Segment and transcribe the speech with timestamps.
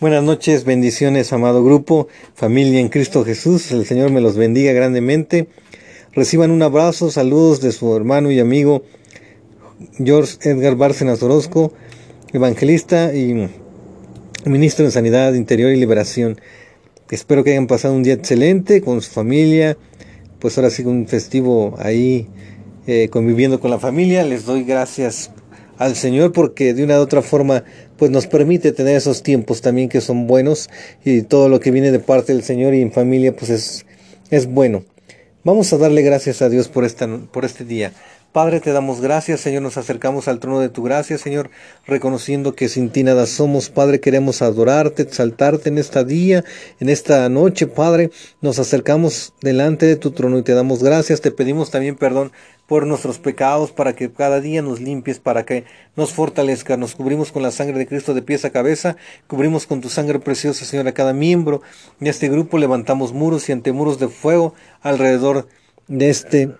[0.00, 3.70] Buenas noches, bendiciones, amado grupo, familia en Cristo Jesús.
[3.70, 5.48] El Señor me los bendiga grandemente.
[6.14, 8.82] Reciban un abrazo, saludos de su hermano y amigo
[10.02, 11.74] George Edgar Bárcenas Orozco,
[12.32, 13.50] evangelista y
[14.46, 16.40] ministro de Sanidad, Interior y Liberación.
[17.10, 19.76] Espero que hayan pasado un día excelente con su familia,
[20.38, 22.26] pues ahora sí un festivo ahí
[22.86, 24.24] eh, conviviendo con la familia.
[24.24, 25.30] Les doy gracias
[25.76, 27.64] al Señor porque de una u otra forma
[28.00, 30.70] pues nos permite tener esos tiempos también que son buenos
[31.04, 33.84] y todo lo que viene de parte del Señor y en familia pues es,
[34.30, 34.84] es bueno.
[35.44, 37.92] Vamos a darle gracias a Dios por, esta, por este día.
[38.32, 41.50] Padre, te damos gracias, Señor, nos acercamos al trono de tu gracia, Señor,
[41.84, 46.44] reconociendo que sin ti nada somos, Padre, queremos adorarte, exaltarte en esta día,
[46.78, 51.32] en esta noche, Padre, nos acercamos delante de tu trono y te damos gracias, te
[51.32, 52.30] pedimos también perdón
[52.68, 55.64] por nuestros pecados, para que cada día nos limpies, para que
[55.96, 56.76] nos fortalezca.
[56.76, 60.20] Nos cubrimos con la sangre de Cristo de pies a cabeza, cubrimos con tu sangre
[60.20, 61.62] preciosa, Señor, a cada miembro
[61.98, 62.58] de este grupo.
[62.58, 65.48] Levantamos muros y antemuros de fuego alrededor
[65.88, 66.50] de este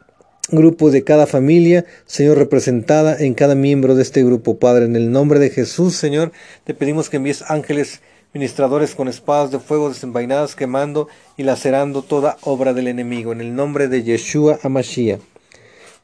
[0.50, 4.84] grupo de cada familia, Señor, representada en cada miembro de este grupo, Padre.
[4.84, 6.32] En el nombre de Jesús, Señor,
[6.64, 8.00] te pedimos que envíes ángeles
[8.32, 13.32] ministradores con espadas de fuego desenvainadas, quemando y lacerando toda obra del enemigo.
[13.32, 15.20] En el nombre de Yeshua Amashiach.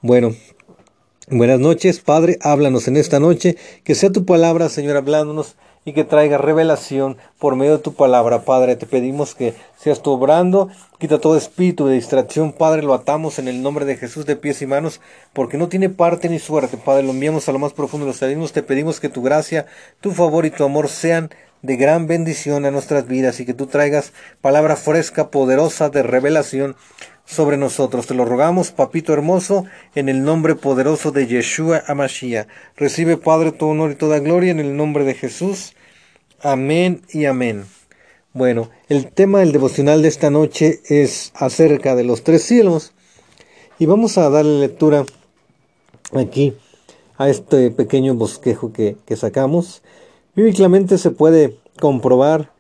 [0.03, 0.35] Bueno,
[1.29, 5.57] buenas noches, Padre, háblanos en esta noche, que sea tu palabra, Señor, hablándonos
[5.87, 8.75] y que traiga revelación por medio de tu palabra, Padre.
[8.75, 13.47] Te pedimos que seas tú obrando, quita todo espíritu de distracción, Padre, lo atamos en
[13.47, 15.01] el nombre de Jesús de pies y manos,
[15.33, 18.23] porque no tiene parte ni suerte, Padre, lo enviamos a lo más profundo de los
[18.23, 19.67] abismos, te pedimos que tu gracia,
[20.01, 21.31] tu favor y tu amor sean
[21.63, 26.75] de gran bendición a nuestras vidas y que tú traigas palabra fresca, poderosa de revelación
[27.27, 28.07] sobre nosotros.
[28.07, 32.49] Te lo rogamos, papito hermoso, en el nombre poderoso de Yeshua Amashiach.
[32.77, 35.75] Recibe, Padre, todo honor y toda gloria en el nombre de Jesús.
[36.41, 37.67] Amén y amén.
[38.33, 42.93] Bueno, el tema del devocional de esta noche es acerca de los tres cielos.
[43.79, 45.05] Y vamos a darle lectura
[46.13, 46.55] aquí
[47.19, 49.83] a este pequeño bosquejo que, que sacamos.
[50.35, 52.53] Bíblicamente se puede comprobar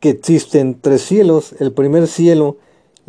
[0.00, 1.54] que existen tres cielos.
[1.60, 2.56] El primer cielo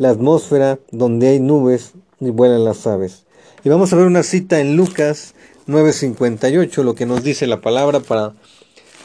[0.02, 3.22] la atmósfera donde hay nubes y vuelan las aves.
[3.62, 5.34] Y vamos a ver una cita en Lucas
[5.68, 8.34] 9:58, lo que nos dice la palabra para,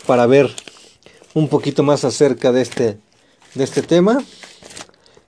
[0.08, 0.50] para ver
[1.36, 2.98] un poquito más acerca de este,
[3.54, 4.24] de este tema.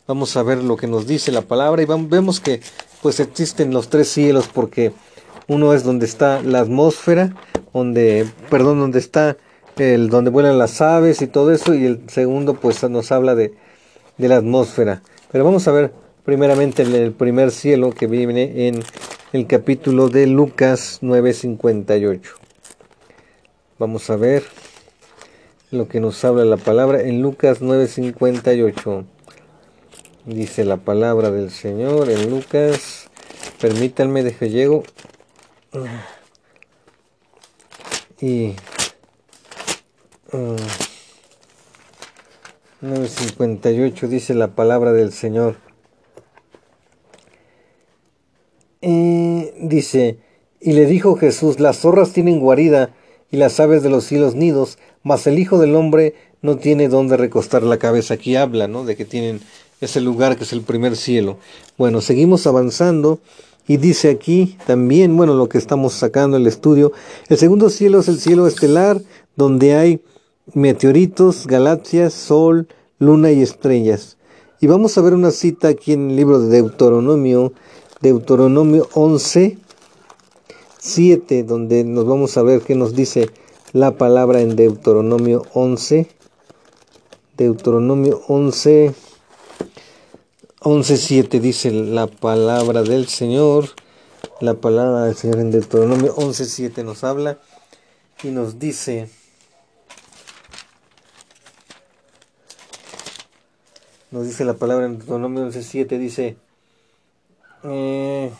[0.07, 2.61] Vamos a ver lo que nos dice la palabra y vemos que
[3.03, 4.91] pues existen los tres cielos porque
[5.47, 7.35] uno es donde está la atmósfera,
[7.75, 9.37] donde, perdón, donde está
[9.77, 13.53] el donde vuelan las aves y todo eso y el segundo pues nos habla de,
[14.17, 15.03] de la atmósfera.
[15.31, 15.91] Pero vamos a ver
[16.25, 18.83] primeramente el primer cielo que viene en
[19.31, 22.31] el capítulo de Lucas 9:58.
[23.77, 24.43] Vamos a ver
[25.69, 29.05] lo que nos habla la palabra en Lucas 9:58.
[30.25, 33.07] Dice la palabra del Señor en Lucas.
[33.61, 34.83] Permítanme, deje llego.
[38.19, 38.55] Y
[42.81, 45.57] 9.58 dice la palabra del Señor.
[48.81, 50.19] dice,
[50.61, 52.95] y le dijo Jesús, las zorras tienen guarida
[53.29, 57.17] y las aves de los cielos nidos, mas el Hijo del Hombre no tiene donde
[57.17, 58.15] recostar la cabeza.
[58.15, 58.85] Aquí habla, ¿no?
[58.85, 59.41] De que tienen
[59.81, 61.37] ese lugar que es el primer cielo.
[61.77, 63.19] Bueno, seguimos avanzando
[63.67, 66.91] y dice aquí también, bueno, lo que estamos sacando el estudio,
[67.27, 69.01] el segundo cielo es el cielo estelar,
[69.35, 70.01] donde hay
[70.53, 72.67] meteoritos, galaxias, sol,
[72.99, 74.17] luna y estrellas.
[74.61, 77.53] Y vamos a ver una cita aquí en el libro de Deuteronomio,
[78.01, 79.57] Deuteronomio 11,
[80.79, 83.29] 7, donde nos vamos a ver qué nos dice
[83.73, 86.07] la palabra en Deuteronomio 11.
[87.37, 88.93] Deuteronomio 11,
[90.61, 93.69] 11, 7 dice la palabra del Señor.
[94.41, 97.39] La palabra del Señor en Deuteronomio 11, 7 nos habla
[98.23, 99.09] y nos dice,
[104.11, 106.37] nos dice la palabra en Deuteronomio 11.7, dice,
[107.63, 108.31] eh,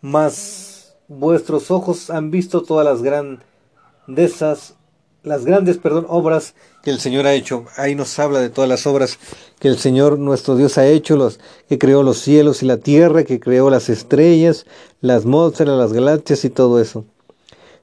[0.00, 4.74] mas vuestros ojos han visto todas las grandezas,
[5.22, 7.64] las grandes, perdón, obras que el Señor ha hecho.
[7.76, 9.18] Ahí nos habla de todas las obras
[9.58, 13.24] que el Señor nuestro Dios ha hecho, los que creó los cielos y la tierra,
[13.24, 14.66] que creó las estrellas,
[15.00, 17.04] las atmósferas, las galaxias y todo eso.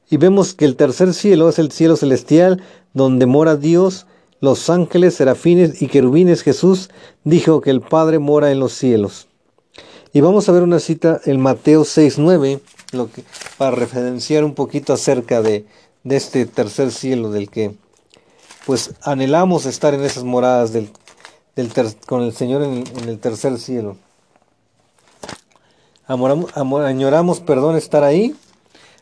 [0.10, 2.62] Y vemos que el tercer cielo es el cielo celestial,
[2.94, 4.06] donde mora Dios,
[4.42, 6.90] los ángeles, serafines y querubines, Jesús
[7.24, 9.28] dijo que el Padre mora en los cielos.
[10.14, 12.60] Y vamos a ver una cita en Mateo 6.9,
[12.92, 13.24] lo que,
[13.58, 15.66] para referenciar un poquito acerca de,
[16.04, 17.76] este tercer cielo del que,
[18.66, 20.92] pues anhelamos estar en esas moradas del,
[22.08, 23.96] con el Señor en, el tercer cielo.
[26.08, 28.36] Amoramos, amor, añoramos, perdón, estar ahí,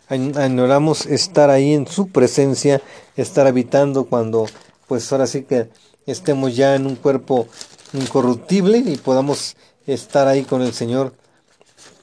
[0.09, 2.81] añoramos estar ahí en su presencia,
[3.15, 4.45] estar habitando cuando,
[4.89, 5.69] pues ahora sí que
[6.07, 7.47] estemos ya en un cuerpo
[7.93, 9.55] incorruptible y podamos
[9.85, 11.13] estar ahí con el Señor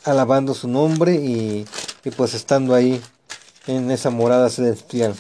[0.04, 1.66] alabando su nombre y,
[2.04, 3.02] y pues estando ahí
[3.66, 5.16] en esa morada celestial.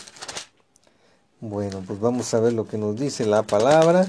[1.40, 4.06] Bueno, pues vamos a ver lo que nos dice la palabra.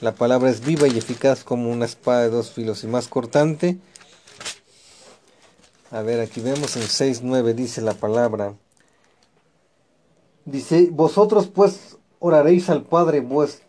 [0.00, 3.78] La palabra es viva y eficaz como una espada de dos filos y más cortante.
[5.90, 8.54] A ver, aquí vemos en 6.9 dice la palabra.
[10.44, 11.91] Dice, vosotros pues
[12.22, 13.66] oraréis al Padre vuestro.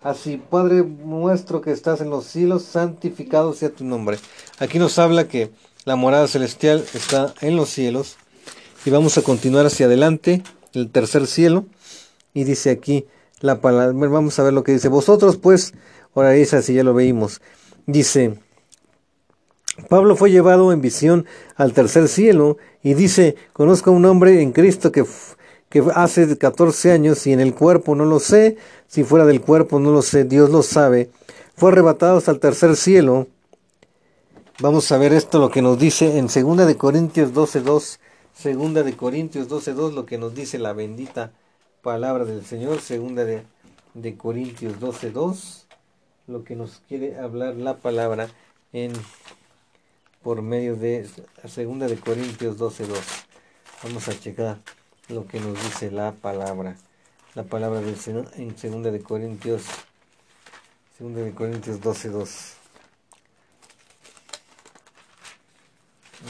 [0.00, 4.18] Así, Padre nuestro que estás en los cielos, santificado sea tu nombre.
[4.60, 5.50] Aquí nos habla que
[5.84, 8.16] la morada celestial está en los cielos.
[8.84, 11.66] Y vamos a continuar hacia adelante, el tercer cielo.
[12.32, 13.06] Y dice aquí
[13.40, 14.86] la palabra, vamos a ver lo que dice.
[14.88, 15.74] Vosotros pues
[16.14, 17.40] oraréis así, ya lo veímos.
[17.86, 18.38] Dice,
[19.88, 21.26] Pablo fue llevado en visión
[21.56, 25.04] al tercer cielo y dice, conozco a un hombre en Cristo que,
[25.94, 28.56] hace 14 años y en el cuerpo no lo sé,
[28.86, 31.10] si fuera del cuerpo no lo sé, Dios lo sabe,
[31.56, 33.26] fue arrebatado hasta el tercer cielo.
[34.60, 37.98] Vamos a ver esto lo que nos dice en segunda de Corintios 12:2,
[38.34, 41.32] segunda de Corintios 12:2 lo que nos dice la bendita
[41.82, 43.42] palabra del Señor, segunda de,
[43.94, 45.66] de Corintios 12.2,
[46.26, 48.28] lo que nos quiere hablar la palabra
[48.72, 48.92] en
[50.22, 51.08] por medio de
[51.44, 52.96] segunda de Corintios 12.2.
[53.84, 54.58] Vamos a checar
[55.08, 56.76] lo que nos dice la palabra.
[57.34, 59.64] La palabra del Señor en segunda de Corintios
[60.96, 62.54] segunda de Corintios 12.2.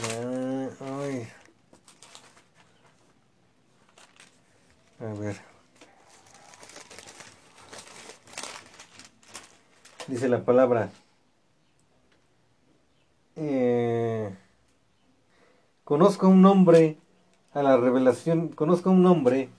[0.03, 0.69] Ah,
[1.01, 1.27] ay.
[4.99, 5.37] A ver.
[10.07, 10.91] Dice la palabra.
[13.37, 14.35] Eh,
[15.85, 16.97] conozco un nombre
[17.57, 19.49] a la revelación, conozco un nombre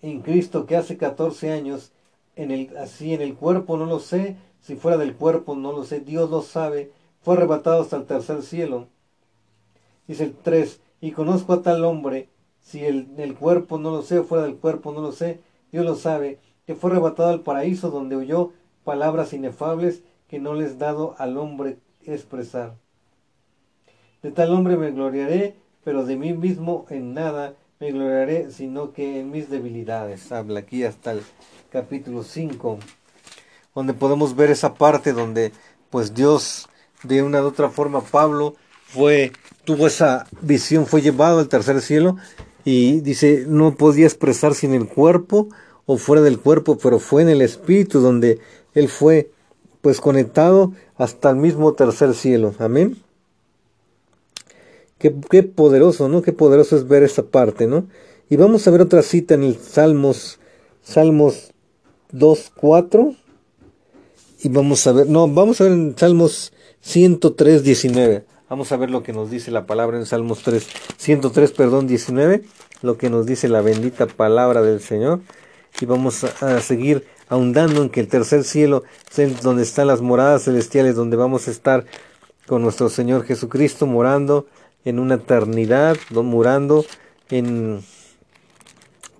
[0.00, 1.92] en Cristo que hace 14 años,
[2.34, 5.84] en el, así en el cuerpo no lo sé, si fuera del cuerpo no lo
[5.84, 8.88] sé, Dios lo sabe, fue arrebatado hasta el tercer cielo.
[10.08, 12.30] Dice el 3, y conozco a tal hombre
[12.60, 15.42] si el, el cuerpo no lo sé, fuera del cuerpo no lo sé,
[15.72, 18.52] Dios lo sabe, que fue arrebatado al paraíso donde oyó
[18.82, 22.76] palabras inefables que no les dado al hombre expresar.
[24.22, 29.20] De tal hombre me gloriaré, pero de mí mismo en nada me gloriaré, sino que
[29.20, 30.32] en mis debilidades.
[30.32, 31.22] Habla aquí hasta el
[31.70, 32.78] capítulo 5,
[33.74, 35.52] donde podemos ver esa parte donde
[35.90, 36.68] pues Dios
[37.02, 38.54] de una u otra forma Pablo
[38.86, 39.32] fue
[39.64, 42.16] tuvo esa visión, fue llevado al tercer cielo
[42.64, 45.48] y dice, no podía expresarse en el cuerpo
[45.86, 48.38] o fuera del cuerpo, pero fue en el espíritu donde
[48.74, 49.30] él fue
[49.82, 52.54] pues conectado hasta el mismo tercer cielo.
[52.58, 52.96] Amén.
[55.10, 56.22] Qué, poderoso, ¿no?
[56.22, 57.86] Qué poderoso es ver esa parte, ¿no?
[58.30, 60.38] Y vamos a ver otra cita en el Salmos,
[60.82, 61.52] Salmos
[62.12, 63.14] 2, 4.
[64.42, 68.24] Y vamos a ver, no, vamos a ver en Salmos 103, 19.
[68.48, 70.66] Vamos a ver lo que nos dice la palabra en Salmos 3,
[70.96, 72.42] 103, perdón, 19,
[72.80, 75.20] lo que nos dice la bendita palabra del Señor.
[75.82, 78.84] Y vamos a, seguir ahondando en que el tercer cielo
[79.42, 81.84] donde están las moradas celestiales, donde vamos a estar
[82.46, 84.46] con nuestro Señor Jesucristo morando
[84.84, 86.84] en una eternidad, morando
[87.30, 87.80] en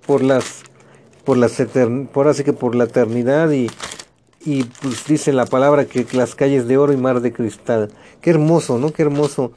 [0.07, 0.63] por las
[1.25, 1.63] por las
[2.13, 3.69] por así que por la eternidad y
[4.45, 7.91] y pues dice la palabra que las calles de oro y mar de cristal.
[8.21, 8.93] Qué hermoso, ¿no?
[8.93, 9.53] Qué hermoso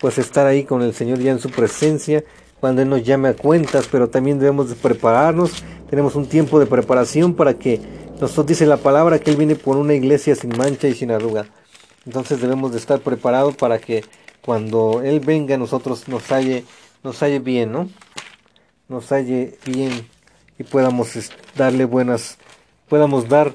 [0.00, 2.24] pues estar ahí con el Señor ya en su presencia
[2.60, 5.52] cuando Él nos llame a cuentas, pero también debemos de prepararnos,
[5.88, 7.80] tenemos un tiempo de preparación para que
[8.20, 11.46] nosotros dice la palabra que Él viene por una iglesia sin mancha y sin arruga.
[12.06, 14.04] Entonces debemos de estar preparados para que
[14.46, 16.64] cuando Él venga nosotros nos halle,
[17.02, 17.90] nos halle bien, ¿no?
[18.88, 20.08] Nos halle bien
[20.56, 21.10] y podamos
[21.56, 22.38] darle buenas,
[22.88, 23.54] podamos dar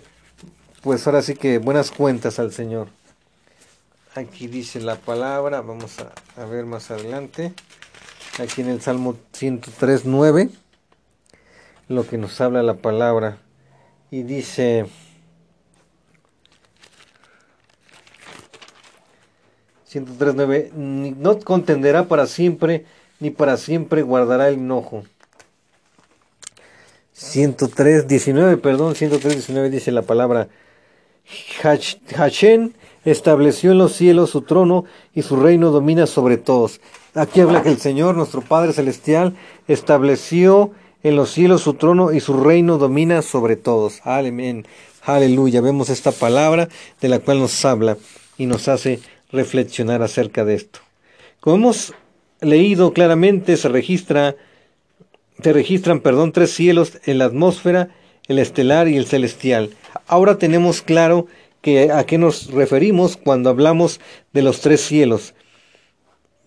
[0.81, 2.89] pues ahora sí que buenas cuentas al Señor.
[4.15, 5.95] Aquí dice la palabra, vamos
[6.35, 7.53] a, ver más adelante,
[8.39, 10.49] aquí en el Salmo 103, 9,
[11.87, 13.37] lo que nos habla la palabra.
[14.09, 14.87] Y dice,
[19.93, 20.71] ...103.9...
[20.73, 22.85] No contenderá para siempre,
[23.19, 25.03] ni para siempre guardará el enojo.
[27.17, 28.61] 103.19...
[28.61, 30.47] perdón, 103.19 dice la palabra,
[32.15, 32.73] Hashem
[33.05, 36.81] estableció en los cielos su trono y su reino domina sobre todos.
[37.13, 39.35] Aquí habla que el Señor, nuestro Padre Celestial,
[39.67, 40.71] estableció
[41.03, 44.01] en los cielos su trono y su reino domina sobre todos.
[44.03, 44.65] Amén.
[45.03, 45.61] Aleluya.
[45.61, 46.69] Vemos esta palabra
[47.01, 47.97] de la cual nos habla
[48.37, 48.99] y nos hace
[49.31, 50.79] reflexionar acerca de esto.
[51.39, 51.93] Como hemos
[52.41, 54.35] leído claramente, se registra
[55.41, 57.89] se registran, perdón, tres cielos en la atmósfera,
[58.27, 59.71] el estelar y el celestial.
[60.07, 61.27] Ahora tenemos claro
[61.61, 63.99] que a qué nos referimos cuando hablamos
[64.33, 65.33] de los tres cielos.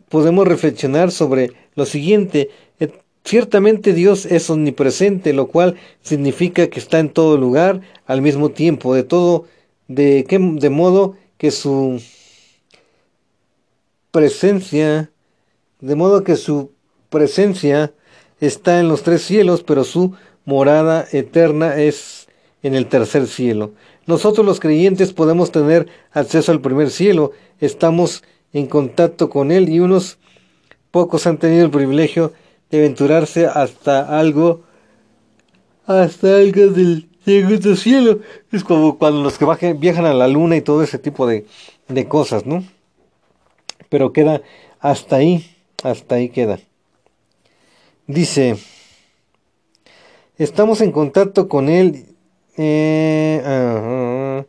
[0.08, 2.50] Podemos reflexionar sobre lo siguiente.
[2.78, 2.92] Eh,
[3.24, 8.94] ciertamente Dios es omnipresente, lo cual significa que está en todo lugar al mismo tiempo,
[8.94, 9.46] de todo,
[9.88, 12.00] de, qué, de modo que su
[14.14, 15.10] presencia,
[15.80, 16.70] de modo que su
[17.10, 17.92] presencia
[18.38, 22.28] está en los tres cielos, pero su morada eterna es
[22.62, 23.72] en el tercer cielo.
[24.06, 29.80] Nosotros los creyentes podemos tener acceso al primer cielo, estamos en contacto con él y
[29.80, 30.18] unos
[30.92, 32.32] pocos han tenido el privilegio
[32.70, 34.62] de aventurarse hasta algo,
[35.86, 38.20] hasta algo del segundo cielo.
[38.52, 41.46] Es como cuando los que viajan a la luna y todo ese tipo de,
[41.88, 42.62] de cosas, ¿no?
[43.88, 44.42] Pero queda
[44.80, 46.58] hasta ahí, hasta ahí queda.
[48.06, 48.56] Dice,
[50.36, 52.06] estamos en contacto con Él,
[52.56, 54.44] eh,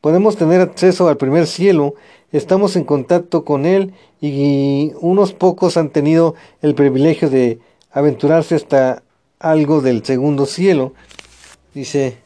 [0.00, 1.94] podemos tener acceso al primer cielo,
[2.32, 9.02] estamos en contacto con Él y unos pocos han tenido el privilegio de aventurarse hasta
[9.38, 10.92] algo del segundo cielo.
[11.74, 12.18] Dice,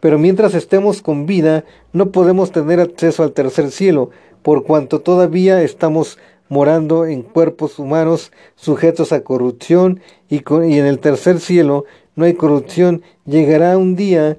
[0.00, 4.10] pero mientras estemos con vida, no podemos tener acceso al tercer cielo,
[4.42, 6.18] por cuanto todavía estamos
[6.48, 13.02] morando en cuerpos humanos sujetos a corrupción y, en el tercer cielo no hay corrupción.
[13.24, 14.36] Llegará un día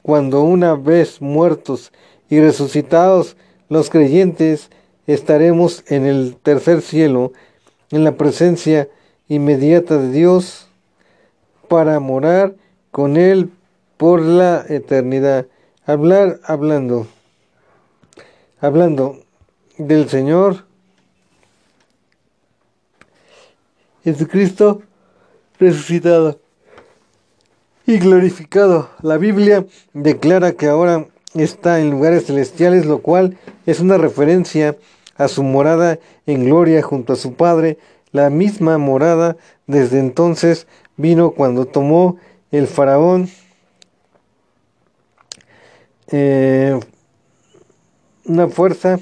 [0.00, 1.92] cuando una vez muertos
[2.30, 3.36] y resucitados
[3.68, 4.70] los creyentes
[5.06, 7.32] estaremos en el tercer cielo,
[7.90, 8.88] en la presencia
[9.28, 10.66] inmediata de Dios,
[11.68, 12.54] para morar
[12.90, 13.50] con Él
[13.96, 15.46] por la eternidad.
[15.84, 17.06] Hablar hablando,
[18.60, 19.18] hablando
[19.86, 20.66] del Señor
[24.04, 24.82] Jesucristo
[25.58, 26.38] resucitado
[27.86, 28.90] y glorificado.
[29.00, 34.76] La Biblia declara que ahora está en lugares celestiales, lo cual es una referencia
[35.16, 37.78] a su morada en gloria junto a su Padre.
[38.12, 42.18] La misma morada desde entonces vino cuando tomó
[42.50, 43.30] el faraón
[46.08, 46.78] eh,
[48.24, 48.98] una fuerza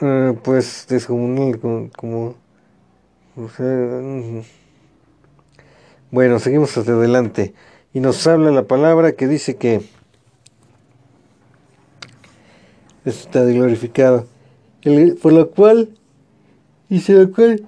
[0.00, 2.34] eh, pues descomunal como
[6.10, 7.52] bueno, seguimos hacia adelante.
[7.92, 9.82] Y nos habla la palabra que dice que
[13.04, 14.26] está glorificado.
[15.22, 15.90] por lo cual,
[16.88, 17.66] dice lo cual,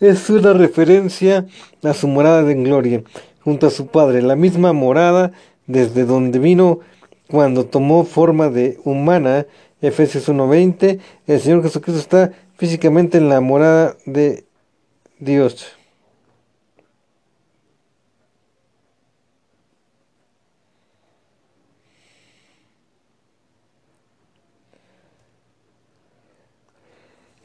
[0.00, 1.46] es una referencia
[1.82, 3.02] a su morada de gloria,
[3.42, 5.32] junto a su Padre, la misma morada
[5.66, 6.80] desde donde vino
[7.28, 9.46] cuando tomó forma de humana,
[9.86, 14.46] Efesios 1.20, el Señor Jesucristo está físicamente en la morada de
[15.18, 15.66] Dios.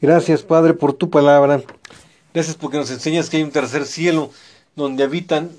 [0.00, 1.62] Gracias, Padre, por tu palabra.
[2.32, 4.30] Gracias porque nos enseñas que hay un tercer cielo
[4.74, 5.50] donde habitan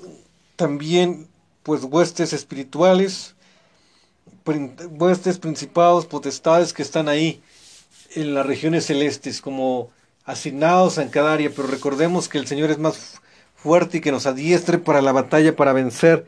[0.56, 1.28] también
[1.62, 3.36] pues huestes espirituales,
[4.98, 7.42] huestes principados, potestades que están ahí
[8.14, 9.90] en las regiones celestes como
[10.24, 13.20] asignados en cada área, pero recordemos que el Señor es más
[13.54, 16.26] fuerte y que nos adiestre para la batalla, para vencer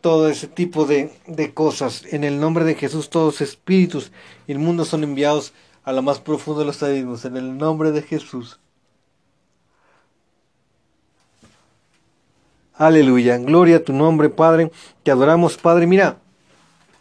[0.00, 2.04] todo ese tipo de, de cosas.
[2.10, 4.12] En el nombre de Jesús, todos espíritus
[4.46, 5.52] inmundos son enviados
[5.84, 7.24] a lo más profundo de los abismos.
[7.24, 8.60] En el nombre de Jesús.
[12.74, 13.38] Aleluya.
[13.38, 14.70] Gloria a tu nombre, Padre.
[15.02, 15.86] Te adoramos, Padre.
[15.86, 16.18] Mira,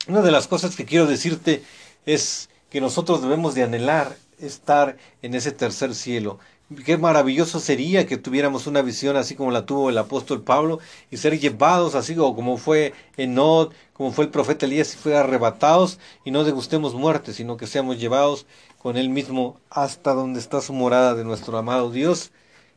[0.08, 1.64] una de las cosas que quiero decirte
[2.06, 6.40] es que nosotros debemos de anhelar estar en ese tercer cielo.
[6.86, 11.18] Qué maravilloso sería que tuviéramos una visión así como la tuvo el apóstol Pablo y
[11.18, 16.32] ser llevados así como fue Enod, como fue el profeta Elías y fue arrebatados y
[16.32, 18.46] no degustemos muerte, sino que seamos llevados
[18.80, 22.32] con él mismo hasta donde está su morada de nuestro amado Dios.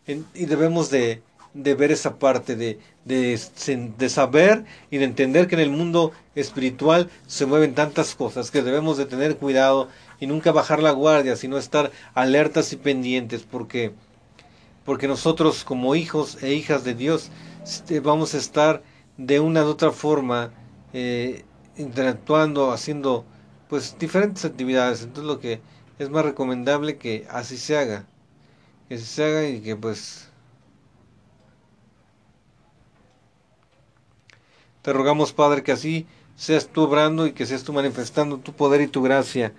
[0.07, 1.23] Y debemos de,
[1.55, 7.11] de ver esa parte de, de, saber y de entender que en el mundo espiritual
[7.27, 9.89] se mueven tantas cosas que debemos de tener cuidado
[10.21, 13.93] y nunca bajar la guardia, sino estar alertas y pendientes, porque,
[14.85, 17.31] porque nosotros como hijos e hijas de Dios
[17.65, 18.83] este, vamos a estar
[19.17, 20.53] de una u otra forma
[20.93, 21.45] eh,
[21.77, 23.25] interactuando, haciendo
[23.69, 25.03] pues diferentes actividades.
[25.03, 25.61] Entonces lo que
[25.99, 28.07] es más recomendable que así se haga,
[28.89, 30.30] que se haga y que pues
[34.83, 36.07] Te rogamos, Padre, que así
[36.37, 39.53] seas tú obrando y que seas tú manifestando tu poder y tu gracia.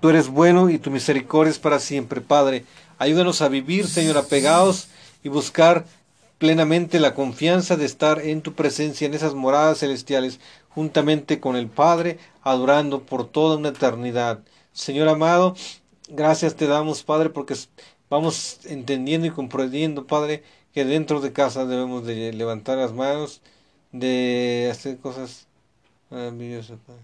[0.00, 2.64] Tú eres bueno y tu misericordia es para siempre, Padre.
[2.98, 4.88] Ayúdanos a vivir, Señor, apegados
[5.24, 5.84] y buscar
[6.38, 10.38] plenamente la confianza de estar en tu presencia en esas moradas celestiales,
[10.68, 14.40] juntamente con el Padre, adorando por toda una eternidad.
[14.72, 15.56] Señor amado,
[16.08, 17.56] gracias te damos, Padre, porque
[18.10, 23.40] vamos entendiendo y comprendiendo, Padre, que dentro de casa debemos de levantar las manos,
[23.92, 25.46] de hacer cosas
[26.10, 27.02] maravillosas, Padre.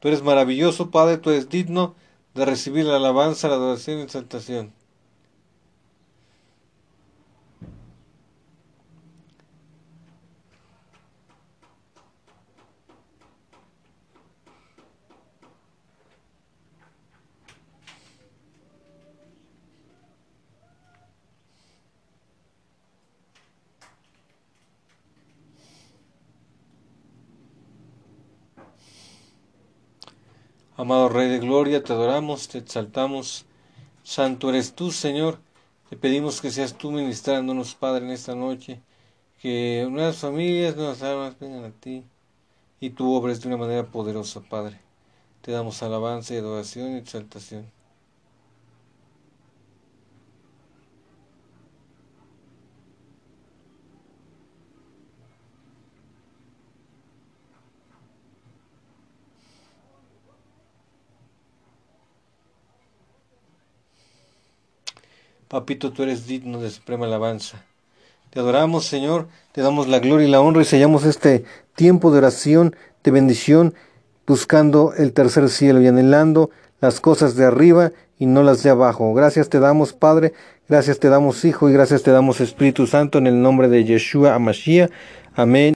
[0.00, 1.94] Tú eres maravilloso, Padre, tú eres digno
[2.34, 4.72] de recibir la alabanza, la adoración y la exaltación.
[30.80, 33.44] Amado Rey de Gloria, te adoramos, te exaltamos.
[34.02, 35.38] Santo eres tú, Señor.
[35.90, 38.80] Te pedimos que seas tú ministrándonos, Padre, en esta noche.
[39.42, 42.02] Que nuevas familias, nuevas almas vengan a ti.
[42.80, 44.80] Y tú obres de una manera poderosa, Padre.
[45.42, 47.70] Te damos alabanza y adoración y exaltación.
[65.50, 67.64] Papito, tú eres digno de suprema alabanza.
[68.30, 72.18] Te adoramos, Señor, te damos la gloria y la honra y sellamos este tiempo de
[72.18, 73.74] oración, de bendición,
[74.28, 79.12] buscando el tercer cielo y anhelando las cosas de arriba y no las de abajo.
[79.12, 80.34] Gracias te damos, Padre,
[80.68, 84.36] gracias te damos, Hijo, y gracias te damos, Espíritu Santo, en el nombre de Yeshua
[84.36, 84.92] Amashiach.
[85.34, 85.68] Amén.